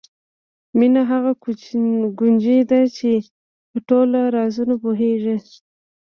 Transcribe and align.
مینه 0.77 1.01
هغه 1.11 1.31
کونجي 2.19 2.57
ده 2.69 2.81
چې 2.95 3.09
په 3.69 3.77
ټولو 3.87 4.17
رازونو 4.35 4.73
پوهېږو. 4.83 5.35